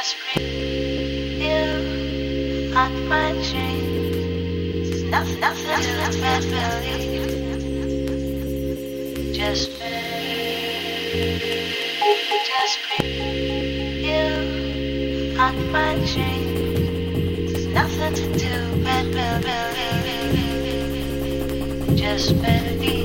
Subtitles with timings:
[0.00, 5.02] Just breathe you on my dreams.
[5.02, 6.54] Nothing, nothing, nothing, nothing.
[9.34, 11.42] Just breathe.
[12.48, 14.24] Just breathe you
[15.38, 17.66] on my dreams.
[17.66, 20.40] Nothing to do but believe.
[21.94, 22.99] Just believe.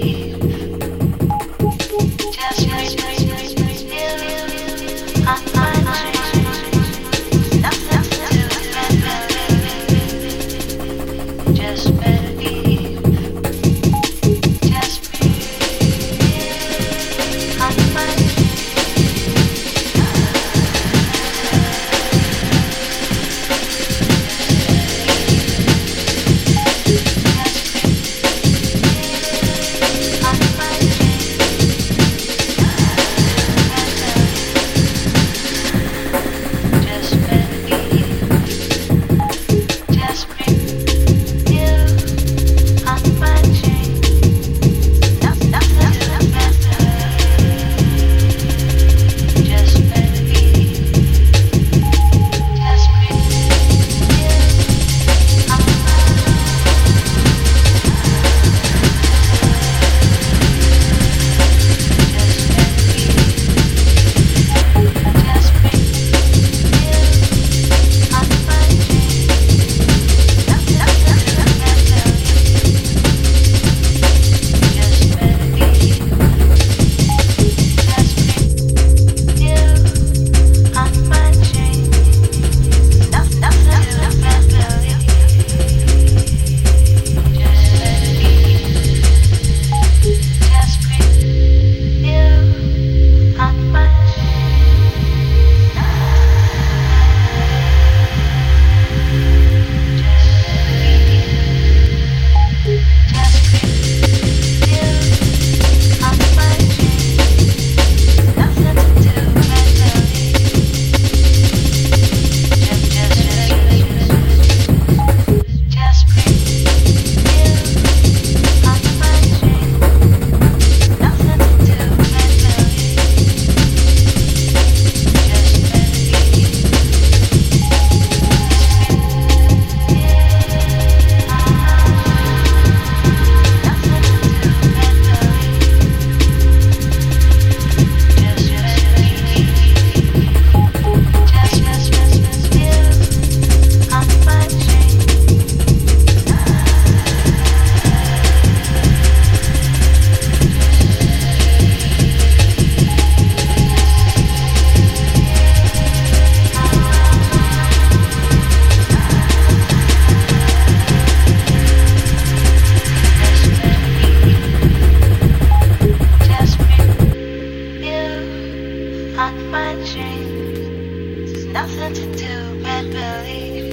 [172.75, 173.71] But believe.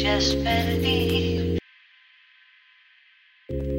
[0.00, 1.58] Just believe.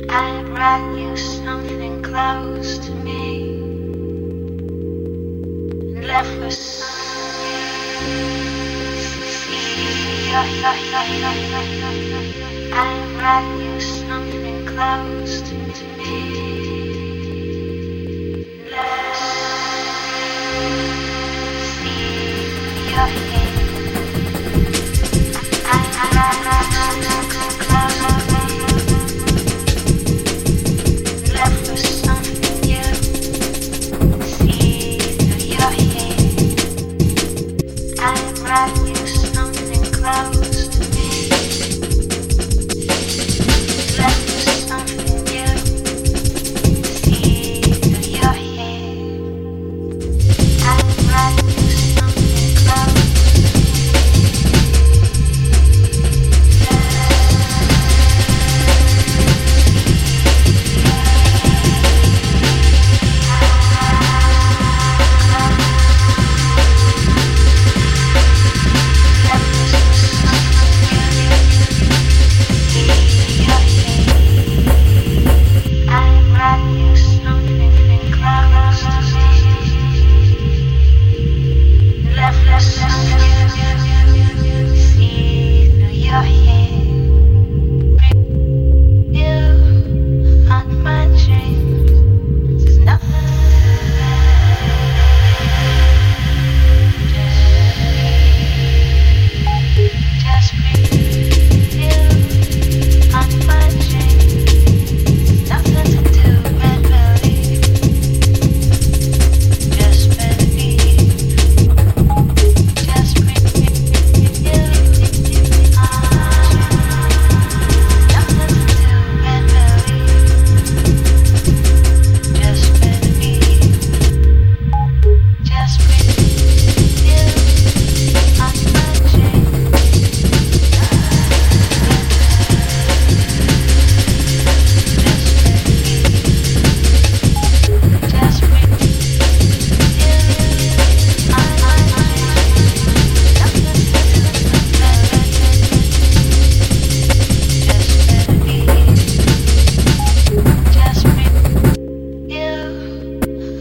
[0.09, 3.59] I brought you something close to me.
[5.95, 6.59] And left with
[12.71, 12.85] I
[13.17, 15.55] brought you something close to
[15.97, 16.68] me.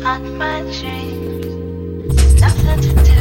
[0.04, 2.40] on my dreams.
[2.40, 3.17] Nothing to do.